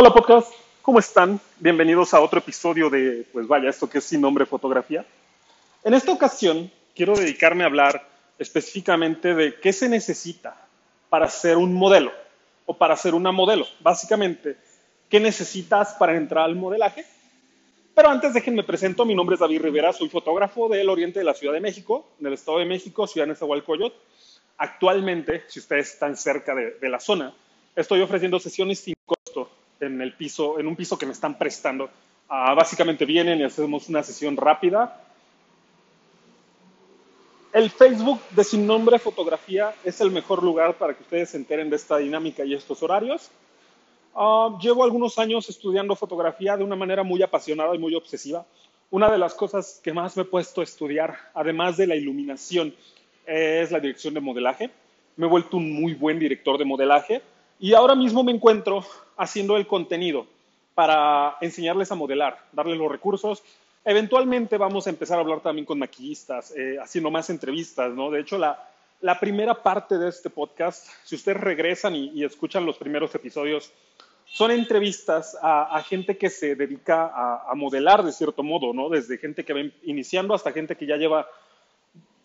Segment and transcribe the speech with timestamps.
[0.00, 1.40] Hola podcast, ¿cómo están?
[1.58, 5.04] Bienvenidos a otro episodio de, pues vaya, esto que es sin nombre fotografía.
[5.82, 8.08] En esta ocasión quiero dedicarme a hablar
[8.38, 10.68] específicamente de qué se necesita
[11.08, 12.12] para ser un modelo
[12.64, 13.66] o para ser una modelo.
[13.80, 14.56] Básicamente,
[15.08, 17.04] ¿qué necesitas para entrar al modelaje?
[17.92, 21.34] Pero antes déjenme presento, mi nombre es David Rivera, soy fotógrafo del oriente de la
[21.34, 23.96] Ciudad de México, del Estado de México, Ciudad de Nezahualcóyotl.
[24.58, 27.34] Actualmente, si ustedes están cerca de, de la zona,
[27.74, 28.94] estoy ofreciendo sesiones sin
[29.80, 31.90] en el piso, en un piso que me están prestando.
[32.28, 35.02] Ah, básicamente vienen y hacemos una sesión rápida.
[37.52, 41.70] El Facebook de Sin Nombre Fotografía es el mejor lugar para que ustedes se enteren
[41.70, 43.30] de esta dinámica y estos horarios.
[44.14, 48.44] Ah, llevo algunos años estudiando fotografía de una manera muy apasionada y muy obsesiva.
[48.90, 52.74] Una de las cosas que más me he puesto a estudiar, además de la iluminación,
[53.26, 54.70] es la dirección de modelaje.
[55.16, 57.22] Me he vuelto un muy buen director de modelaje
[57.58, 58.84] y ahora mismo me encuentro
[59.16, 60.26] haciendo el contenido
[60.74, 63.42] para enseñarles a modelar, darles los recursos.
[63.84, 68.10] Eventualmente vamos a empezar a hablar también con maquillistas, eh, haciendo más entrevistas, ¿no?
[68.10, 68.68] De hecho, la,
[69.00, 73.72] la, primera parte de este podcast, si ustedes regresan y, y escuchan los primeros episodios,
[74.24, 78.88] son entrevistas a, a gente que se dedica a, a, modelar de cierto modo, ¿no?
[78.88, 81.26] Desde gente que va iniciando hasta gente que ya lleva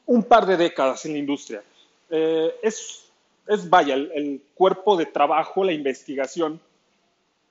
[0.06, 1.64] un par de décadas en la industria.
[2.10, 3.10] Eh, es
[3.48, 6.60] es, vaya, el, cuerpo de trabajo, la investigación.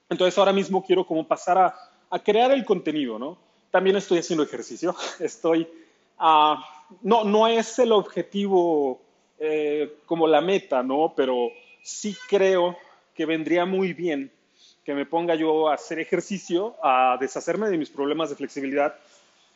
[0.08, 1.74] Entonces ahora mismo quiero como pasar a,
[2.10, 3.38] a crear el contenido, ¿no?
[3.70, 5.68] También estoy haciendo ejercicio, estoy,
[6.20, 6.54] uh,
[7.02, 9.00] no, no es el objetivo
[9.38, 11.14] eh, como la meta, ¿no?
[11.16, 11.50] Pero
[11.82, 12.77] sí creo
[13.14, 14.30] que vendría muy bien
[14.84, 18.94] que me ponga yo a hacer ejercicio, a deshacerme de mis problemas de flexibilidad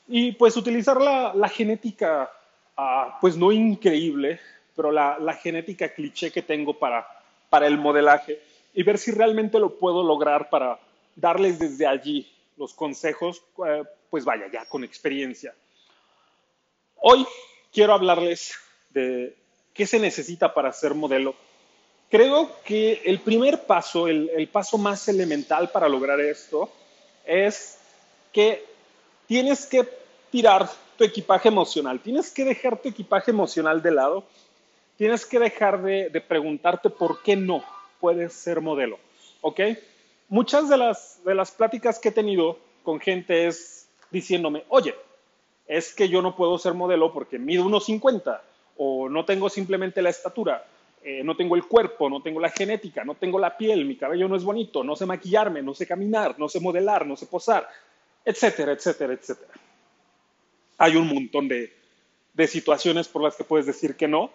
[0.09, 2.31] y pues utilizar la, la genética,
[2.79, 4.41] uh, pues no increíble,
[4.77, 7.09] pero la, la genética cliché que tengo para,
[7.49, 8.41] para el modelaje
[8.75, 10.79] y ver si realmente lo puedo lograr para
[11.17, 15.55] darles desde allí los consejos, eh, pues vaya, ya con experiencia.
[16.97, 17.27] Hoy
[17.73, 18.55] quiero hablarles
[18.91, 19.35] de
[19.73, 21.35] qué se necesita para ser modelo.
[22.11, 26.71] Creo que el primer paso, el, el paso más elemental para lograr esto,
[27.25, 27.79] es
[28.33, 28.65] que
[29.27, 29.89] tienes que
[30.31, 34.25] tirar tu equipaje emocional, tienes que dejar tu equipaje emocional de lado
[34.97, 37.65] tienes que dejar de, de, preguntarte por qué no
[38.01, 38.99] puedes ser modelo,
[39.41, 39.61] ¿ok?
[40.29, 44.95] Muchas de las, de las pláticas que he tenido con gente es diciéndome, oye,
[45.67, 48.41] es que yo no puedo ser modelo porque mido 1,50
[48.77, 50.65] o no tengo simplemente la estatura,
[51.03, 54.29] eh, no tengo el cuerpo, no tengo la genética, no tengo la piel, mi cabello
[54.29, 57.69] no es bonito, no sé maquillarme, no sé caminar, no sé modelar, no sé posar,
[58.25, 59.53] etcétera, etcétera, etcétera.
[60.79, 61.73] Hay un montón de,
[62.35, 64.31] de situaciones por las que puedes decir que no,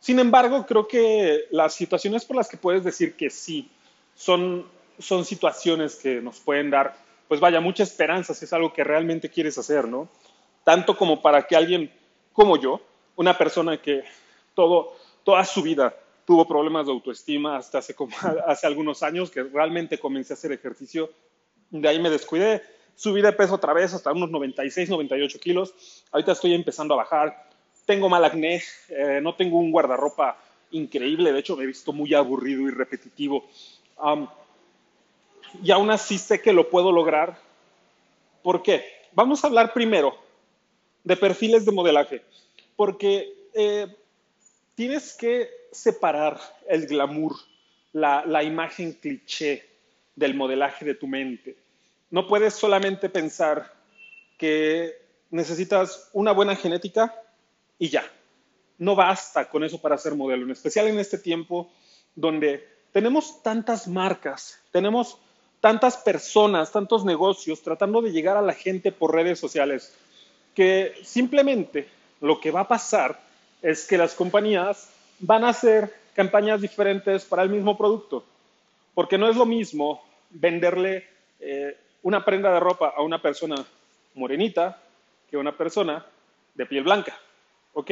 [0.00, 3.70] sin embargo, creo que las situaciones por las que puedes decir que sí
[4.14, 4.66] son,
[4.98, 6.96] son situaciones que nos pueden dar,
[7.28, 10.08] pues vaya, mucha esperanza si es algo que realmente quieres hacer, ¿no?
[10.62, 11.90] Tanto como para que alguien
[12.32, 12.80] como yo,
[13.16, 14.04] una persona que
[14.54, 15.94] todo, toda su vida
[16.26, 17.94] tuvo problemas de autoestima hasta hace,
[18.46, 21.10] hace algunos años, que realmente comencé a hacer ejercicio,
[21.70, 22.62] de ahí me descuidé,
[22.94, 25.74] subí de peso otra vez hasta unos 96, 98 kilos,
[26.12, 27.50] ahorita estoy empezando a bajar,
[27.86, 30.38] tengo mal acné, eh, no tengo un guardarropa
[30.70, 33.48] increíble, de hecho me he visto muy aburrido y repetitivo.
[34.02, 34.26] Um,
[35.62, 37.38] y aún así sé que lo puedo lograr.
[38.42, 38.84] ¿Por qué?
[39.12, 40.16] Vamos a hablar primero
[41.04, 42.22] de perfiles de modelaje,
[42.76, 43.86] porque eh,
[44.74, 47.34] tienes que separar el glamour,
[47.92, 49.64] la, la imagen cliché
[50.16, 51.56] del modelaje de tu mente.
[52.10, 53.72] No puedes solamente pensar
[54.38, 54.94] que
[55.30, 57.14] necesitas una buena genética,
[57.78, 58.04] y ya.
[58.78, 61.70] No basta con eso para ser modelo, en especial en este tiempo
[62.14, 65.18] donde tenemos tantas marcas, tenemos
[65.60, 69.94] tantas personas, tantos negocios tratando de llegar a la gente por redes sociales,
[70.54, 71.88] que simplemente
[72.20, 73.20] lo que va a pasar
[73.62, 78.24] es que las compañías van a hacer campañas diferentes para el mismo producto,
[78.94, 81.06] porque no es lo mismo venderle
[81.40, 83.56] eh, una prenda de ropa a una persona
[84.14, 84.80] morenita
[85.30, 86.04] que a una persona
[86.54, 87.18] de piel blanca.
[87.74, 87.90] ¿Ok?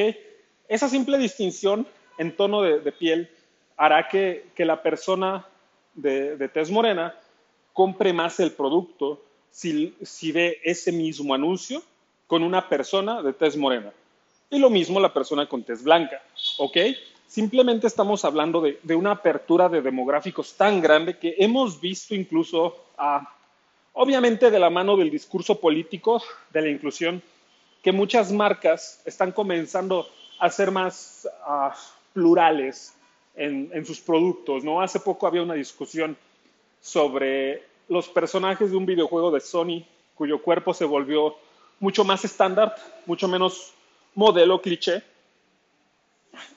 [0.69, 1.87] Esa simple distinción
[2.19, 3.29] en tono de, piel
[3.77, 5.47] hará que, que, la persona
[5.95, 7.15] de, de tez morena
[7.73, 11.83] compre más el producto si, si, ve ese mismo anuncio
[12.27, 13.93] con una persona de tez morena.
[14.51, 16.23] Y lo mismo la persona con tez blanca.
[16.59, 16.77] ¿Ok?
[17.27, 22.85] Simplemente estamos hablando de, de una apertura de demográficos tan grande que hemos visto incluso,
[22.97, 23.35] a,
[23.95, 27.23] obviamente de la mano del discurso político de la inclusión,
[27.83, 30.09] que muchas marcas están comenzando
[30.39, 31.75] a ser más uh,
[32.13, 32.95] plurales
[33.35, 34.65] en, en, sus productos.
[34.65, 34.81] ¿no?
[34.81, 36.17] Hace poco había una discusión
[36.81, 39.85] sobre los personajes de un videojuego de Sony
[40.15, 41.37] cuyo cuerpo se volvió
[41.81, 42.77] mucho más estándar,
[43.07, 43.73] mucho menos
[44.15, 45.03] modelo cliché.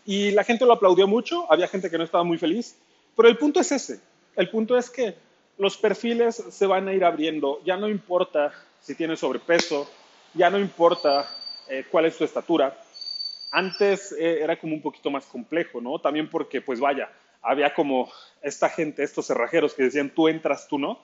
[0.05, 2.77] Y la gente lo aplaudió mucho, había gente que no estaba muy feliz,
[3.15, 3.99] pero el punto es ese.
[4.35, 5.15] El punto es que
[5.57, 9.89] los perfiles se van a ir abriendo, ya no importa si tienes sobrepeso,
[10.35, 11.27] ya no importa
[11.69, 12.77] eh, cuál es tu estatura.
[13.51, 15.99] Antes eh, era como un poquito más complejo, ¿no?
[15.99, 17.09] También porque, pues vaya,
[17.41, 18.11] había como
[18.41, 20.99] esta gente, estos cerrajeros que decían tú entras, tú no.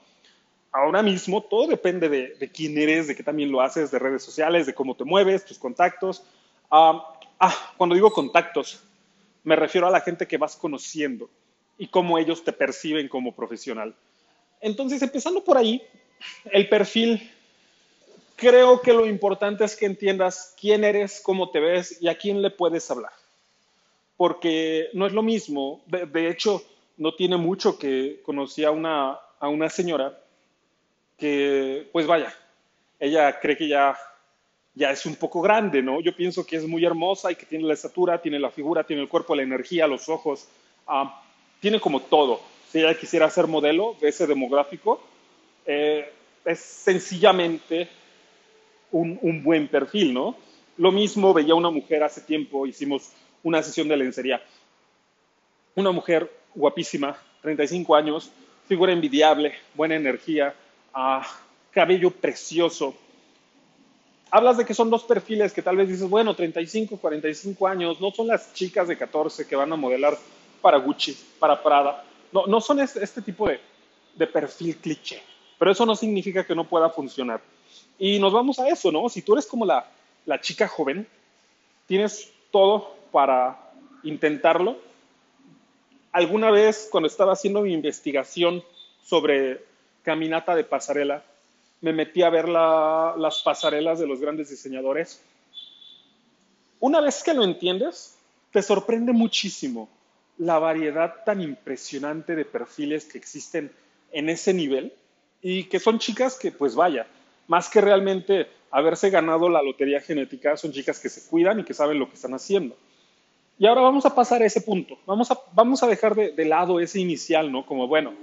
[0.70, 4.66] Ahora mismo todo depende de, quién eres, de qué también lo haces, de redes sociales,
[4.66, 6.24] de cómo te mueves, tus contactos.
[6.70, 7.18] ah,
[7.76, 8.82] cuando digo contactos,
[9.44, 11.28] me refiero a la gente que vas conociendo
[11.76, 13.94] y cómo ellos te perciben como profesional.
[14.60, 15.82] Entonces, empezando por ahí,
[16.44, 17.30] el perfil
[18.36, 22.42] creo que lo importante es que entiendas quién eres, cómo te ves y a quién
[22.42, 23.12] le puedes hablar.
[24.16, 26.62] Porque no es lo mismo, de, hecho,
[26.96, 30.18] no tiene mucho que conocí a una, a una señora
[31.18, 32.34] que, pues vaya,
[33.00, 33.96] ella cree que ya,
[34.74, 36.00] ya es un poco grande, ¿no?
[36.00, 39.02] Yo pienso que es muy hermosa y que tiene la estatura, tiene la figura, tiene
[39.02, 40.46] el cuerpo, la energía, los ojos,
[40.86, 41.22] ah,
[41.60, 42.40] tiene como todo.
[42.70, 45.02] Si ella quisiera ser modelo de ese demográfico,
[45.66, 46.12] eh,
[46.44, 47.88] es sencillamente
[48.92, 50.36] un, buen perfil, ¿no?
[50.76, 53.10] Lo mismo veía una mujer hace tiempo, hicimos
[53.42, 54.42] una sesión de lencería.
[55.74, 58.30] Una mujer guapísima, 35 años,
[58.68, 60.54] figura envidiable, buena energía,
[60.94, 61.26] ah,
[61.70, 62.94] cabello precioso.
[64.30, 68.10] Hablas de que son dos perfiles que tal vez dices, bueno, 35, 45 años, no
[68.10, 70.16] son las chicas de 14 que van a modelar
[70.60, 72.04] para Gucci, para Prada.
[72.32, 73.60] No, no son este, tipo de,
[74.14, 75.22] de perfil cliché,
[75.58, 77.42] pero eso no significa que no pueda funcionar.
[77.98, 79.08] Y nos vamos a eso, ¿no?
[79.08, 79.86] Si tú eres como la,
[80.26, 81.06] la chica joven,
[81.86, 83.72] tienes todo para
[84.02, 84.76] intentarlo.
[86.12, 88.62] Alguna vez, cuando estaba haciendo mi investigación
[89.04, 89.64] sobre
[90.02, 91.24] caminata de pasarela,
[91.80, 95.20] me metí a ver las pasarelas de los grandes diseñadores.
[96.80, 98.16] Una vez que lo entiendes,
[98.52, 99.88] te sorprende muchísimo
[100.38, 103.72] la variedad tan impresionante de perfiles que existen
[104.12, 104.92] en ese nivel
[105.40, 107.06] y que son chicas que, pues vaya,
[107.52, 111.74] más que realmente haberse ganado la lotería genética, son chicas que se cuidan y que
[111.74, 112.74] saben lo que están haciendo.
[113.58, 114.96] Y ahora vamos a pasar a ese punto.
[115.04, 117.66] Vamos a, vamos a dejar de, de lado ese inicial, ¿no?
[117.66, 118.14] Como, bueno,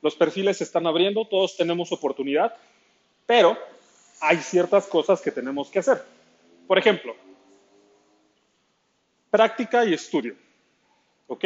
[0.00, 2.56] los perfiles se están abriendo, todos tenemos oportunidad,
[3.26, 3.58] pero
[4.22, 6.02] hay ciertas cosas que tenemos que hacer.
[6.66, 7.14] Por ejemplo,
[9.30, 10.34] práctica y estudio.
[11.26, 11.44] ¿Ok?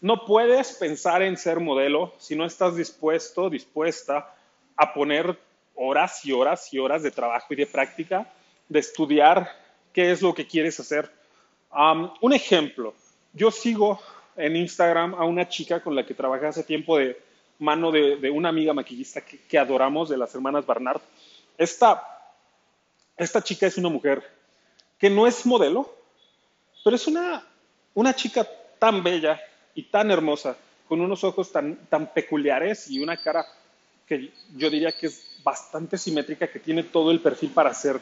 [0.00, 4.32] No puedes pensar en ser modelo si no estás dispuesto, dispuesta
[4.76, 5.36] a poner
[5.74, 8.30] horas y horas y horas de trabajo y de práctica,
[8.68, 9.50] de estudiar
[9.92, 11.10] qué es lo que quieres hacer.
[12.20, 12.94] un ejemplo,
[13.32, 14.00] yo sigo
[14.36, 17.20] en Instagram a una chica con la que trabajé hace tiempo de
[17.58, 21.00] mano de, una amiga maquillista que, adoramos, de las hermanas Barnard.
[21.56, 22.02] Esta,
[23.16, 24.22] esta chica es una mujer
[24.98, 25.94] que no es modelo,
[26.82, 27.46] pero es una,
[27.94, 28.46] una chica
[28.78, 29.40] tan bella
[29.74, 30.56] y tan hermosa,
[30.88, 33.46] con unos ojos tan, tan peculiares y una cara
[34.06, 38.00] que yo diría que es bastante simétrica, que tiene todo el perfil para ser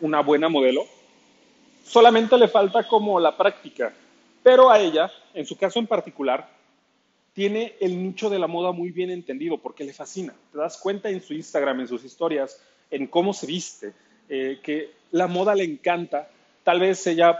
[0.00, 0.86] una buena modelo.
[1.84, 3.92] Solamente le falta como la práctica,
[4.42, 6.48] pero a ella, en su caso en particular,
[7.32, 10.34] tiene el nicho de la moda muy bien entendido porque le fascina.
[10.52, 12.60] Te das cuenta en su Instagram, en sus historias,
[12.90, 13.92] en cómo se viste,
[14.28, 16.28] eh, que la moda le encanta.
[16.62, 17.38] Tal vez ella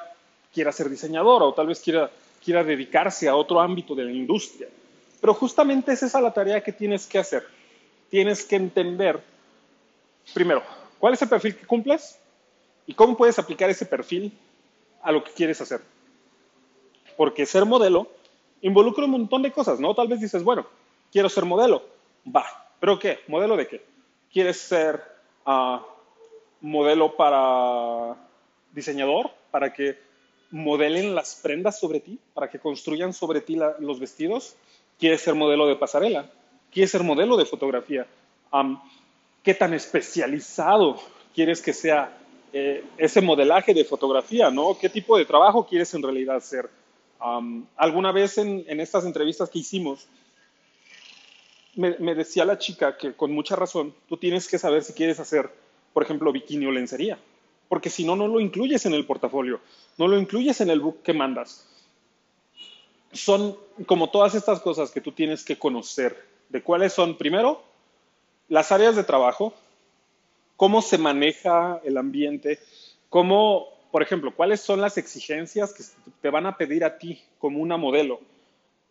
[0.52, 2.10] quiera ser diseñadora o tal vez quiera,
[2.42, 4.68] quiera dedicarse a otro ámbito de la industria.
[5.20, 7.44] Pero justamente es esa la tarea que tienes que hacer
[8.12, 9.22] tienes que entender,
[10.34, 10.62] primero,
[10.98, 12.18] cuál es el perfil que cumples
[12.86, 14.36] y cómo puedes aplicar ese perfil
[15.00, 15.80] a lo que quieres hacer.
[17.16, 18.08] Porque ser modelo
[18.60, 19.94] involucra un montón de cosas, ¿no?
[19.94, 20.66] Tal vez dices, bueno,
[21.10, 21.84] quiero ser modelo.
[22.24, 22.44] Va,
[22.80, 23.20] ¿pero qué?
[23.28, 23.82] ¿Modelo de qué?
[24.30, 25.02] ¿Quieres ser
[25.46, 25.82] ah,
[26.60, 28.14] modelo para
[28.72, 29.30] diseñador?
[29.50, 29.98] ¿Para que
[30.50, 32.18] modelen las prendas sobre ti?
[32.34, 34.54] ¿Para que construyan sobre ti los vestidos?
[34.98, 36.30] ¿Quieres ser modelo de pasarela?
[36.72, 38.06] Quieres ser modelo de fotografía,
[39.42, 41.00] qué tan especializado
[41.34, 42.18] quieres que sea
[42.52, 44.76] eh, ese modelaje de fotografía, ¿no?
[44.78, 46.68] ¿Qué tipo de trabajo quieres en realidad hacer?
[47.76, 50.08] alguna vez en, estas entrevistas que hicimos,
[51.76, 55.20] me, me, decía la chica que con mucha razón, tú tienes que saber si quieres
[55.20, 55.48] hacer,
[55.92, 57.20] por ejemplo, bikini o lencería,
[57.68, 59.60] porque si no, no lo incluyes en el portafolio,
[59.98, 61.68] no lo incluyes en el book que mandas.
[63.12, 67.62] Son como todas estas cosas que tú tienes que conocer de cuáles son, primero,
[68.48, 69.54] las áreas de trabajo,
[70.56, 72.58] cómo se maneja el ambiente,
[73.08, 75.82] cómo, por ejemplo, cuáles son las exigencias que
[76.20, 78.20] te van a pedir a ti como una modelo.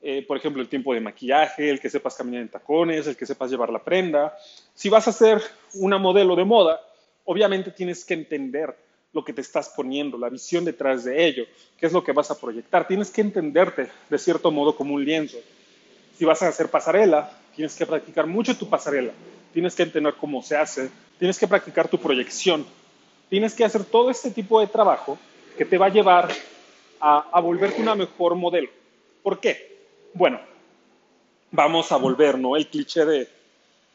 [0.03, 3.27] eh, por ejemplo, el tiempo de maquillaje, el que sepas caminar en tacones, el que
[3.27, 4.35] sepas llevar la prenda.
[4.73, 5.39] Si vas a ser
[5.75, 6.81] una modelo de moda,
[7.25, 8.75] obviamente tienes que entender
[9.13, 11.45] lo que te estás poniendo, la visión detrás de ello,
[11.77, 12.87] qué es lo que vas a proyectar.
[12.87, 15.37] Tienes que entenderte de cierto modo como un lienzo.
[16.17, 19.11] Si vas a hacer pasarela, tienes que practicar mucho tu pasarela,
[19.53, 20.89] tienes que entender cómo se hace,
[21.19, 22.65] tienes que practicar tu proyección,
[23.29, 25.17] tienes que hacer todo este tipo de trabajo
[25.57, 26.29] que te va a llevar
[26.99, 28.69] a, a volverte una mejor modelo.
[29.23, 29.85] ¿Por qué?
[30.13, 30.39] Bueno,
[31.51, 32.55] vamos a volver, ¿no?
[32.55, 33.05] El cliché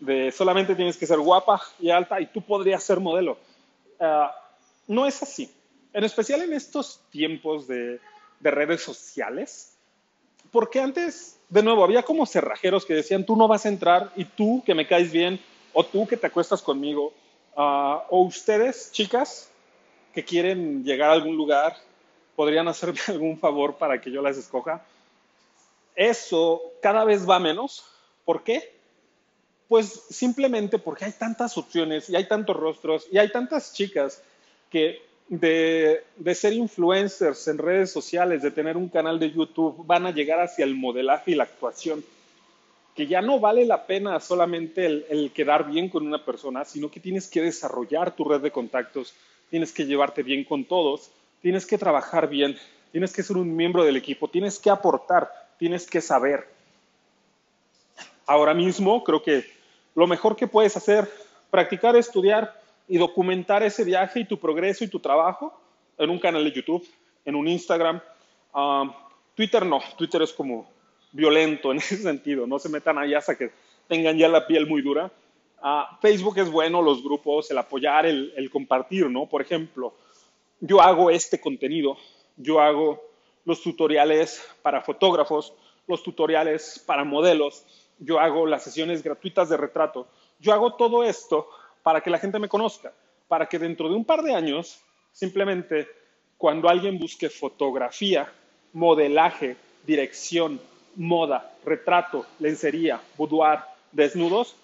[0.00, 3.38] de, solamente tienes que ser guapa y alta y tú podrías ser modelo.
[3.98, 4.34] Ah,
[4.86, 5.50] no es así.
[5.92, 7.98] En especial en estos tiempos de,
[8.40, 9.75] redes sociales,
[10.56, 14.24] porque antes, de nuevo, había como cerrajeros que decían, tú no vas a entrar y
[14.24, 15.38] tú que me caes bien,
[15.74, 17.12] o tú que te acuestas conmigo,
[17.58, 19.50] ah, o ustedes, chicas,
[20.14, 21.76] que quieren llegar a algún lugar,
[22.34, 24.82] podrían hacerme algún favor para que yo las escoja
[25.94, 27.84] eso cada vez va menos.
[28.24, 28.74] ¿Por qué?
[29.68, 34.22] Pues simplemente porque hay tantas opciones y hay tantos rostros y hay tantas chicas
[34.70, 36.04] que de,
[36.34, 40.64] ser influencers en redes sociales, de tener un canal de YouTube, van a llegar hacia
[40.64, 42.04] el modelaje y la actuación.
[42.94, 46.90] Que ya no vale la pena solamente el, el quedar bien con una persona, sino
[46.90, 49.14] que tienes que desarrollar tu red de contactos,
[49.50, 51.10] tienes que llevarte bien con todos,
[51.42, 52.56] tienes que trabajar bien,
[52.92, 56.48] tienes que ser un miembro del equipo, tienes que aportar tienes que saber.
[58.26, 59.44] Ahora mismo creo que
[59.94, 61.10] lo mejor que puedes hacer,
[61.50, 65.58] practicar, estudiar y documentar ese viaje y tu progreso y tu trabajo
[65.98, 66.86] en un canal de YouTube,
[67.24, 68.00] en un Instagram.
[68.54, 68.92] Um,
[69.34, 70.68] Twitter no, Twitter es como
[71.12, 73.50] violento en ese sentido, no se metan ahí hasta que
[73.88, 75.10] tengan ya la piel muy dura.
[75.62, 79.26] Uh, Facebook es bueno, los grupos, el apoyar, el, el compartir, ¿no?
[79.26, 79.94] Por ejemplo,
[80.60, 81.96] yo hago este contenido,
[82.36, 83.02] yo hago
[83.44, 85.54] los tutoriales para fotógrafos,
[85.86, 87.64] los tutoriales para modelos,
[87.98, 90.06] yo hago las sesiones gratuitas de retrato.
[90.38, 91.48] Yo hago todo esto
[91.86, 92.92] para que la gente me conozca,
[93.28, 94.80] para que dentro de un par de años,
[95.12, 95.86] simplemente
[96.36, 98.28] cuando alguien busque fotografía,
[98.72, 100.60] modelaje, dirección,
[100.96, 103.60] moda, retrato, lencería, boudoir,
[103.92, 104.56] desnudos,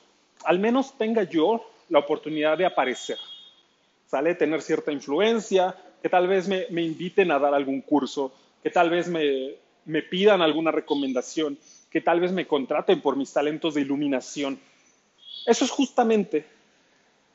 [0.43, 3.19] al menos tenga yo la oportunidad de aparecer.
[4.09, 4.35] ¿Sale?
[4.35, 8.33] Tener cierta influencia, que tal vez me, inviten a dar algún curso,
[8.65, 11.57] que tal vez me pidan alguna recomendación,
[11.89, 14.59] que tal vez me contraten por mis talentos de iluminación.
[15.47, 16.47] Eso es justamente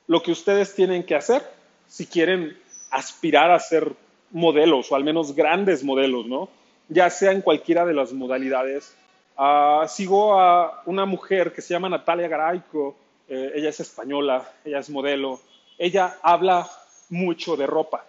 [0.07, 1.43] lo que ustedes tienen que hacer
[1.87, 2.57] si quieren
[2.91, 3.93] aspirar a ser
[4.31, 6.49] modelos o al menos grandes modelos, ¿no?
[6.89, 8.95] Ya sea en cualquiera de las modalidades.
[9.37, 12.95] Ah, sigo a una mujer que se llama Natalia Garaico,
[13.27, 15.39] eh, ella es española, ella es modelo,
[15.77, 16.67] ella habla
[17.09, 18.05] mucho de ropa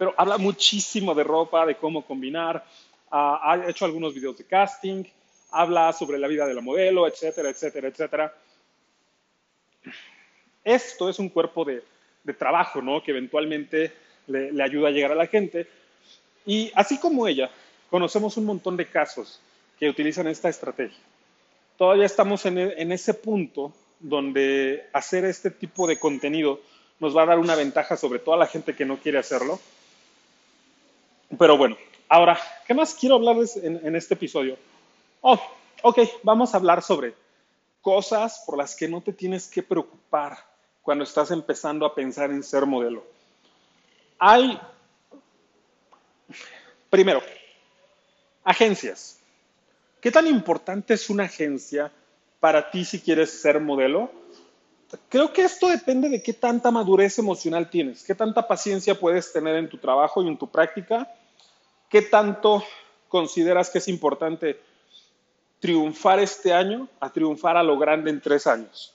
[0.00, 2.64] pero habla muchísimo de ropa, de cómo combinar,
[3.10, 5.04] ah, ha hecho algunos videos de casting,
[5.50, 8.34] habla sobre la vida de la modelo, etcétera, etcétera, etcétera.
[10.64, 11.82] Esto es un cuerpo de,
[12.38, 13.02] trabajo, ¿no?
[13.02, 13.92] Que eventualmente
[14.26, 15.66] le, ayuda a llegar a la gente.
[16.46, 17.50] Y así como ella,
[17.90, 19.40] conocemos un montón de casos
[19.78, 20.98] que utilizan esta estrategia.
[21.76, 26.60] Todavía estamos en, en ese punto donde hacer este tipo de contenido
[27.00, 29.58] nos va a dar una ventaja sobre toda la gente que no quiere hacerlo
[31.38, 31.76] pero bueno,
[32.08, 34.56] ahora, ¿qué más quiero hablarles en, este episodio?
[35.20, 35.38] Oh,
[35.82, 37.14] ok, vamos a hablar sobre
[37.80, 40.38] cosas por las que no te tienes que preocupar
[40.82, 43.04] cuando estás empezando a pensar en ser modelo.
[44.18, 44.58] Hay,
[46.88, 47.22] primero,
[48.44, 49.18] agencias.
[50.00, 51.92] ¿Qué tan importante es una agencia
[52.38, 54.10] para ti si quieres ser modelo?
[55.08, 59.56] Creo que esto depende de qué tanta madurez emocional tienes, qué tanta paciencia puedes tener
[59.56, 61.08] en tu trabajo y en tu práctica
[61.90, 62.62] ¿Qué tanto
[63.08, 64.60] consideras que es importante
[65.58, 68.94] triunfar este año a triunfar a lo grande en tres años?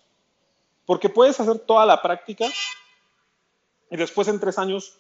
[0.86, 2.46] Porque puedes hacer toda la práctica
[3.90, 4.98] y después en tres años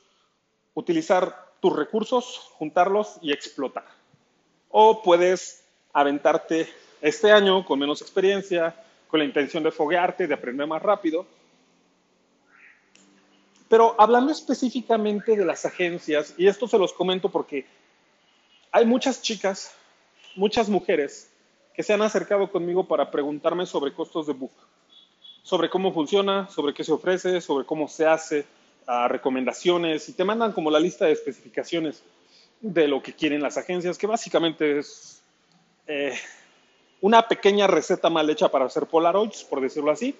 [0.74, 3.86] utilizar tus recursos, juntarlos y explotar.
[4.70, 5.63] O puedes
[5.94, 6.68] aventarte
[7.01, 8.75] este año con menos experiencia,
[9.08, 11.25] con la intención de foguearte, de aprender más rápido.
[13.70, 17.65] Pero hablando específicamente de las agencias, y esto se los comento porque
[18.72, 19.74] hay muchas chicas,
[20.36, 21.32] muchas mujeres
[21.74, 24.54] que se han acercado conmigo para preguntarme sobre costos de book,
[25.46, 28.46] sobre cómo funciona, sobre qué se ofrece, sobre cómo se hace,
[29.08, 32.04] recomendaciones y te mandan como la lista de especificaciones
[32.62, 35.22] de lo que quieren las agencias, que básicamente es
[35.88, 36.14] eh,
[37.02, 40.16] una pequeña receta mal hecha para hacer Polaroids, por decirlo así.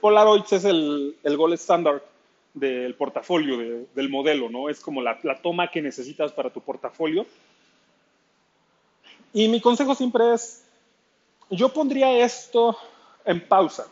[0.00, 2.02] Polaroids es el, el gold standard
[2.54, 4.68] del portafolio, del modelo, ¿no?
[4.68, 7.26] Es como la, la toma que necesitas para tu portafolio
[9.32, 10.64] Y mi consejo siempre es,
[11.50, 12.76] yo pondría esto
[13.24, 13.86] en pausa,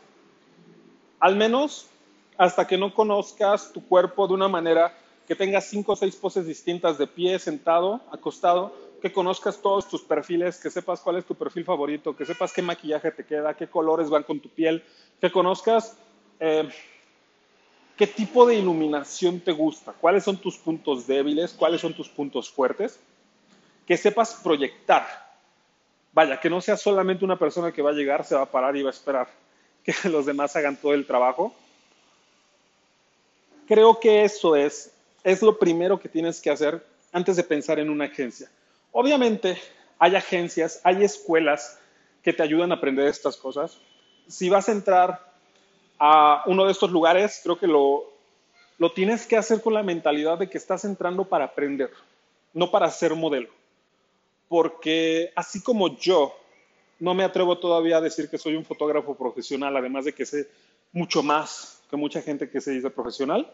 [1.21, 1.87] al menos
[2.39, 4.93] hasta que no conozcas tu cuerpo de una manera
[5.27, 10.03] que tengas cinco o seis poses distintas de pie, sentado, acostado, que conozcas todos tus
[10.03, 13.67] perfiles, que sepas cuál es tu perfil favorito, que sepas qué maquillaje te queda, qué
[13.67, 14.85] colores van con tu piel,
[15.21, 15.97] que conozcas
[16.39, 16.69] eh,
[17.97, 22.51] qué tipo de iluminación te gusta, cuáles son tus puntos débiles, cuáles son tus puntos
[22.51, 23.01] fuertes,
[23.87, 25.07] que sepas proyectar.
[26.13, 28.77] Vaya, que no seas solamente una persona que va a llegar, se va a parar
[28.77, 29.29] y va a esperar
[29.87, 31.55] que los demás hagan todo el trabajo.
[33.67, 34.93] Creo que eso es
[35.27, 38.49] es lo primero que tienes que hacer antes de pensar en una agencia.
[38.93, 39.59] Obviamente
[39.99, 41.81] hay agencias, hay escuelas
[42.23, 43.77] que te ayudan a aprender estas cosas.
[44.29, 45.33] Si vas a entrar
[45.99, 48.05] a uno de estos lugares, creo que lo,
[48.79, 51.91] lo tienes que hacer con la mentalidad de que estás entrando para aprender,
[52.55, 53.49] no para ser modelo.
[54.47, 56.39] Porque así como yo
[56.99, 60.49] no me atrevo todavía a decir que soy un fotógrafo profesional, además de que sé
[60.93, 63.51] mucho más que mucha gente que se dice profesional,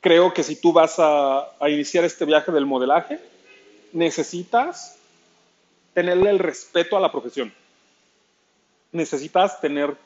[0.00, 3.20] creo que si tú vas a, iniciar este viaje del modelaje,
[3.92, 4.98] necesitas
[5.94, 7.52] tenerle el respeto a la profesión.
[8.90, 9.96] Necesitas tener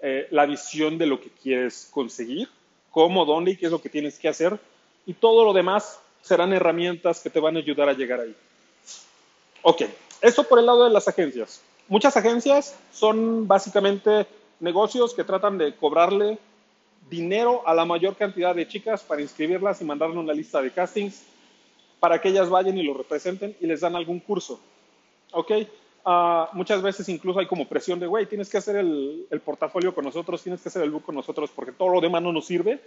[0.00, 2.48] eh, la visión de lo que quieres conseguir,
[2.90, 4.58] cómo, dónde y qué es lo que tienes que hacer.
[5.04, 8.34] Y todo lo demás serán herramientas que te van a ayudar a llegar ahí.
[9.62, 9.82] Ok,
[10.22, 11.60] eso por el lado de las agencias.
[11.90, 14.24] Muchas agencias son básicamente
[14.60, 16.38] negocios que tratan de cobrarle
[17.10, 21.24] dinero a la mayor cantidad de chicas para inscribirlas y mandarle una lista de castings
[21.98, 24.60] para que ellas vayan y lo representen y les dan algún curso.
[25.32, 25.50] ¿Ok?
[26.04, 29.92] Ah, muchas veces incluso hay como presión de, güey, tienes que hacer el, el, portafolio
[29.92, 32.46] con nosotros, tienes que hacer el book con nosotros porque todo lo demás no nos
[32.46, 32.78] sirve.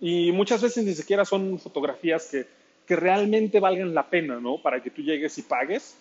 [0.00, 2.48] Y muchas veces ni siquiera son fotografías que,
[2.84, 4.60] que realmente valgan la pena, ¿no?
[4.60, 5.96] Para que tú llegues y pagues.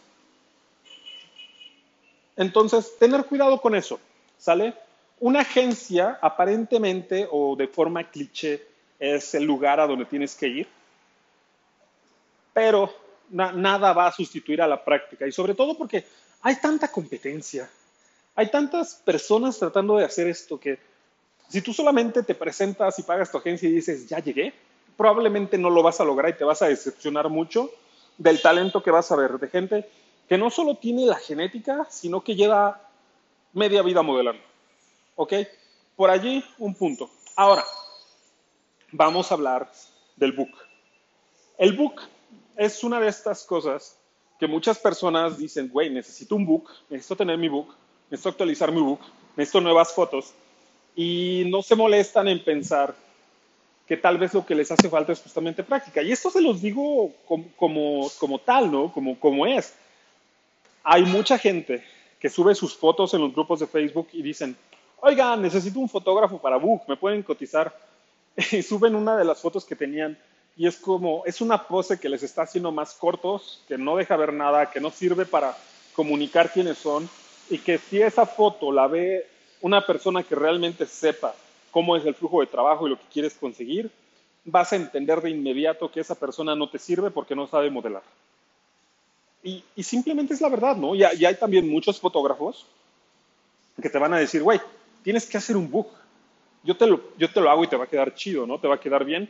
[2.37, 3.99] Entonces, tener cuidado con eso,
[4.37, 4.75] ¿sale?
[5.19, 8.63] Una agencia, aparentemente o de forma cliché,
[8.99, 10.67] es el lugar a donde tienes que ir,
[12.53, 12.93] pero
[13.29, 16.05] nada va a sustituir a la práctica y sobre todo porque
[16.41, 17.69] hay tanta competencia,
[18.35, 20.79] hay tantas personas tratando de hacer esto que
[21.49, 24.53] si tú solamente te presentas y pagas tu agencia y dices, ya llegué,
[24.95, 27.69] probablemente no lo vas a lograr y te vas a decepcionar mucho
[28.17, 29.89] del talento que vas a ver, de gente
[30.27, 32.81] que no solo tiene la genética, sino que lleva
[33.53, 34.41] media vida modelando.
[35.15, 35.33] ¿Ok?
[35.95, 37.09] Por allí un punto.
[37.35, 37.63] Ahora,
[38.91, 39.71] vamos a hablar
[40.15, 40.51] del book.
[41.57, 42.01] El book
[42.55, 43.97] es una de estas cosas
[44.39, 47.73] que muchas personas dicen, güey, necesito un book, necesito tener mi book,
[48.09, 48.99] necesito actualizar mi book,
[49.35, 50.33] necesito nuevas fotos.
[50.95, 52.95] Y no se molestan en pensar
[53.87, 56.01] que tal vez lo que les hace falta es justamente práctica.
[56.01, 58.91] Y esto se los digo como, como, tal, ¿no?
[58.91, 59.73] Como, como es.
[60.89, 61.83] Hay mucha gente
[62.17, 64.55] que sube sus fotos en los grupos de Facebook y dicen,
[65.01, 67.77] oigan, necesito un fotógrafo para book, me pueden cotizar.
[68.53, 70.17] Y suben una de las fotos que tenían
[70.55, 74.15] y es como, es una pose que les está haciendo más cortos, que no deja
[74.15, 75.57] ver nada, que no sirve para
[75.93, 77.09] comunicar quiénes son
[77.49, 79.27] y que si esa foto la ve
[79.59, 81.35] una persona que realmente sepa
[81.69, 83.91] cómo es el flujo de trabajo y lo que quieres conseguir,
[84.45, 88.03] vas a entender de inmediato que esa persona no te sirve porque no sabe modelar.
[89.43, 90.95] Y, simplemente es la verdad, ¿no?
[90.95, 92.65] Y, hay también muchos fotógrafos
[93.81, 94.59] que te van a decir, güey,
[95.03, 95.87] tienes que hacer un book.
[96.63, 98.59] Yo te, lo, yo te lo hago y te va a quedar chido, ¿no?
[98.59, 99.29] Te va a quedar bien.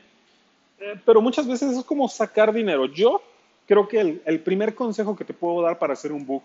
[0.80, 2.86] Eh, pero muchas veces es como sacar dinero.
[2.86, 3.22] Yo
[3.68, 6.44] creo que el, el, primer consejo que te puedo dar para hacer un book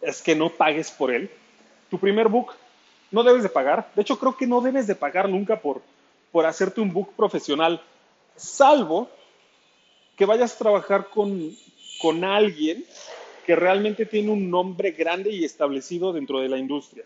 [0.00, 1.30] es que no pagues por él.
[1.90, 2.52] Tu primer book
[3.10, 3.90] no debes de pagar.
[3.94, 5.80] De hecho, creo que no debes de pagar nunca por,
[6.30, 7.80] por hacerte un book profesional,
[8.36, 9.08] salvo
[10.16, 11.56] que vayas a trabajar con,
[12.06, 12.84] con alguien
[13.44, 17.04] que realmente tiene un nombre grande y establecido dentro de la industria.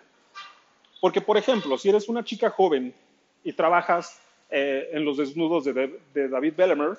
[1.00, 2.92] Porque, por ejemplo, si eres una chica joven
[3.42, 6.98] y trabajas eh, en los desnudos de, David Bellemer,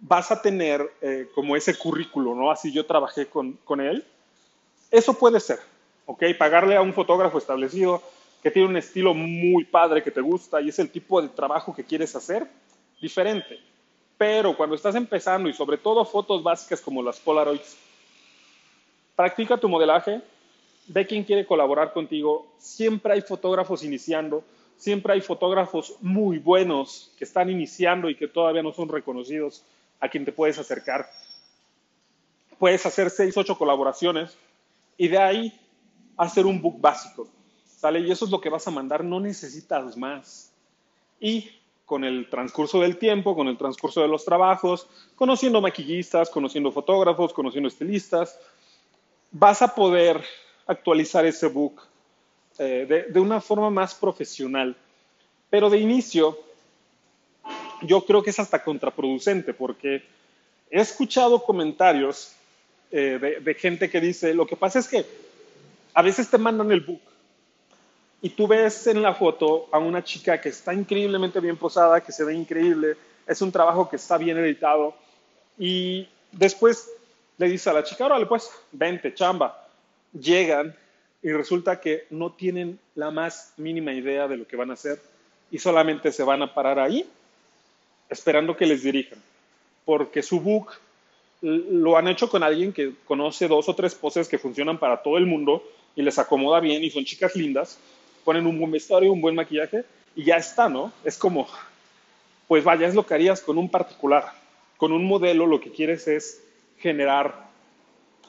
[0.00, 2.50] vas a tener eh, como ese currículo, ¿no?
[2.50, 4.02] Así yo trabajé con, con, él.
[4.90, 5.58] Eso puede ser,
[6.06, 6.24] ¿ok?
[6.38, 8.02] Pagarle a un fotógrafo establecido
[8.42, 11.74] que tiene un estilo muy padre que te gusta y es el tipo de trabajo
[11.74, 12.46] que quieres hacer,
[12.98, 13.60] diferente.
[14.26, 17.76] Pero cuando estás empezando y sobre todo fotos básicas como las Polaroids,
[19.14, 20.22] practica tu modelaje,
[20.86, 22.46] ve quién quiere colaborar contigo.
[22.56, 24.42] Siempre hay fotógrafos iniciando,
[24.78, 29.62] siempre hay fotógrafos muy buenos que están iniciando y que todavía no son reconocidos
[30.00, 31.06] a quien te puedes acercar.
[32.58, 34.38] Puedes hacer seis, ocho colaboraciones
[34.96, 35.60] y de ahí
[36.16, 37.28] hacer un book básico.
[37.76, 38.00] ¿Sale?
[38.00, 40.50] Y eso es lo que vas a mandar, no necesitas más.
[41.20, 41.50] Y
[41.84, 47.32] con el transcurso del tiempo, con el transcurso de los trabajos, conociendo maquillistas, conociendo fotógrafos,
[47.32, 48.38] conociendo estilistas,
[49.30, 50.22] vas a poder
[50.66, 51.82] actualizar ese book
[52.58, 54.76] eh, de, de una forma más profesional.
[55.50, 56.38] Pero de inicio,
[57.82, 60.02] yo creo que es hasta contraproducente porque
[60.70, 62.34] he escuchado comentarios
[62.90, 65.04] eh, de, gente que dice, lo que pasa es que
[65.94, 67.00] a veces te mandan el book
[68.24, 72.10] y tú ves en la foto a una chica que está increíblemente bien posada, que
[72.10, 74.94] se ve increíble, es un trabajo que está bien editado
[75.58, 76.90] y después
[77.36, 79.68] le dice a la chica, órale pues, vente, chamba.
[80.18, 80.74] Llegan
[81.22, 85.02] y resulta que no tienen la más mínima idea de lo que van a hacer
[85.50, 87.06] y solamente se van a parar ahí
[88.08, 89.22] esperando que les dirijan,
[89.84, 90.72] porque su book
[91.42, 95.18] lo han hecho con alguien que conoce dos o tres poses que funcionan para todo
[95.18, 95.62] el mundo
[95.94, 97.78] y les acomoda bien y son chicas lindas,
[98.24, 99.84] ponen un buen vestuario, un buen maquillaje
[100.16, 100.92] y ya está, ¿no?
[101.04, 101.46] Es como,
[102.48, 104.32] pues vaya, es lo que harías con un particular.
[104.76, 106.42] Con un modelo lo que quieres es
[106.78, 107.44] generar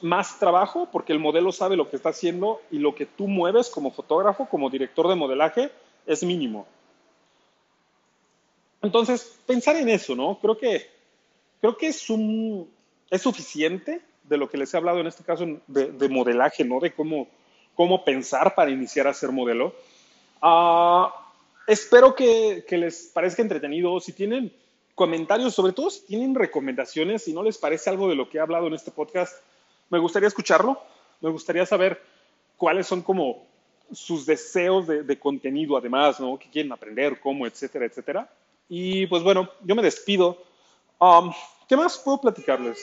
[0.02, 3.70] más trabajo porque el modelo sabe lo que está haciendo y lo que tú mueves
[3.70, 5.70] como fotógrafo, como director de modelaje,
[6.06, 6.66] es mínimo.
[8.82, 10.38] Entonces, pensar en eso, ¿no?
[10.40, 10.86] Creo que,
[11.60, 12.70] creo que es, un,
[13.10, 16.80] es suficiente de lo que les he hablado en este caso de, modelaje, ¿no?
[16.80, 17.28] De cómo,
[17.74, 19.74] cómo pensar para iniciar a ser modelo.
[20.48, 21.12] Ah,
[21.66, 23.98] espero que, que, les parezca entretenido.
[23.98, 24.52] Si tienen
[24.94, 28.40] comentarios, sobre todo si tienen recomendaciones, si no les parece algo de lo que he
[28.40, 29.42] hablado en este podcast,
[29.90, 30.80] me gustaría escucharlo.
[31.20, 32.00] Me gustaría saber
[32.56, 33.44] cuáles son como
[33.92, 36.38] sus deseos de, de contenido, además, ¿no?
[36.38, 38.30] ¿Qué quieren aprender, cómo, etcétera, etcétera.
[38.68, 40.38] Y pues bueno, yo me despido.
[41.00, 41.32] Um,
[41.68, 42.78] ¿Qué más puedo platicarles?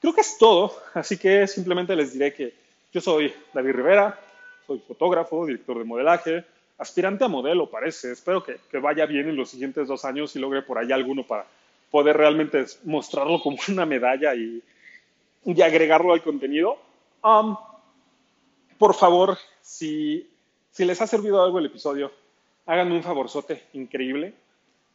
[0.00, 2.54] Creo que es todo, así que simplemente les diré que
[2.92, 4.20] yo soy David Rivera,
[4.64, 6.44] soy fotógrafo, director de modelaje,
[6.80, 8.12] aspirante a modelo parece.
[8.12, 11.26] Espero que, que vaya bien en los siguientes dos años y logre por ahí alguno
[11.26, 11.46] para
[11.90, 14.62] poder realmente mostrarlo como una medalla y,
[15.44, 16.78] y agregarlo al contenido.
[17.22, 17.56] Um,
[18.78, 20.28] por favor, si,
[20.70, 22.10] si les ha servido algo el episodio,
[22.66, 24.34] háganme un favorzote increíble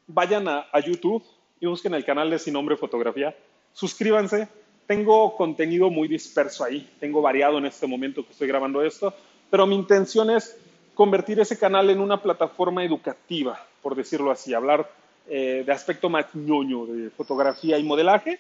[0.08, 1.24] vayan a, YouTube
[1.60, 3.36] y busquen el canal de Sin Nombre Fotografía.
[3.74, 4.48] Suscríbanse.
[4.88, 6.90] Tengo contenido muy disperso ahí.
[7.00, 9.14] Tengo variado en este momento que estoy grabando esto.
[9.50, 10.58] Pero mi intención es
[10.96, 14.54] convertir ese canal en una plataforma educativa, por decirlo así.
[14.54, 14.90] Hablar
[15.28, 18.40] eh, de aspecto más ñoño de fotografía y modelaje.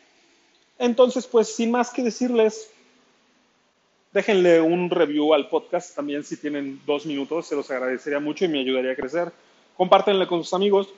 [0.79, 2.71] Entonces, pues sin más que decirles,
[4.11, 8.47] déjenle un review al podcast también si tienen dos minutos, se los agradecería mucho y
[8.47, 9.31] me ayudaría a crecer.
[9.77, 10.89] Compártenle con sus amigos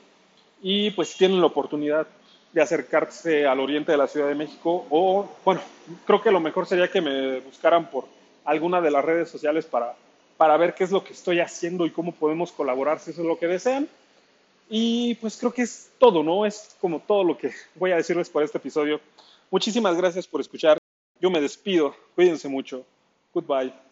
[0.61, 2.07] y pues tienen la oportunidad
[2.53, 5.61] de acercarse al oriente de la Ciudad de México o, bueno,
[6.05, 8.05] creo que lo mejor sería que me buscaran por
[8.45, 9.95] alguna de las redes sociales para,
[10.37, 13.27] para ver qué es lo que estoy haciendo y cómo podemos colaborar si eso es
[13.27, 13.87] lo que desean.
[14.69, 16.45] Y pues creo que es todo, ¿no?
[16.45, 19.01] Es como todo lo que voy a decirles por este episodio.
[19.49, 20.77] Muchísimas gracias por escuchar.
[21.19, 21.95] Yo me despido.
[22.15, 22.85] Cuídense mucho.
[23.33, 23.86] Goodbye.